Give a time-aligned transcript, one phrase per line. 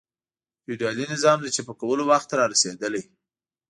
[0.03, 0.03] د
[0.63, 3.03] فیوډالي نظام د چپه کولو وخت را رسېدلی.